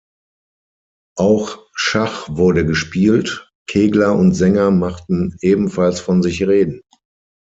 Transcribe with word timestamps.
Auch 1.15 1.59
Schach 1.75 2.27
wurde 2.27 2.65
gespielt; 2.65 3.51
Kegler 3.67 4.15
und 4.15 4.33
Sänger 4.33 4.71
machten 4.71 5.37
ebenfalls 5.41 5.99
von 5.99 6.23
sich 6.23 6.41
reden. 6.47 6.81